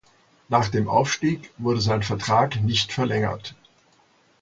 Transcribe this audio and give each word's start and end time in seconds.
Nach 0.49 0.67
dem 0.69 0.87
Aufstieg 0.89 1.51
wurde 1.59 1.79
sein 1.79 2.01
Vertrag 2.01 2.59
nicht 2.63 2.91
verlängert. 2.91 3.53